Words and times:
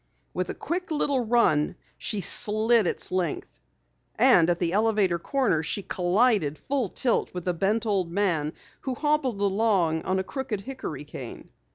With 0.33 0.49
a 0.49 0.55
quick 0.55 0.89
little 0.89 1.19
run 1.23 1.75
she 1.95 2.21
slid 2.21 2.87
its 2.87 3.11
length. 3.11 3.59
And 4.15 4.49
at 4.49 4.59
the 4.59 4.73
elevator 4.73 5.19
corner 5.19 5.61
she 5.61 5.83
collided 5.83 6.57
full 6.57 6.87
tilt 6.87 7.31
with 7.35 7.47
a 7.47 7.53
bent 7.53 7.85
old 7.85 8.11
man 8.11 8.53
who 8.79 8.95
hobbled 8.95 9.39
along 9.39 10.01
on 10.01 10.17
a 10.17 10.23
crooked 10.23 10.61
hickory 10.61 11.03
cane. 11.03 11.49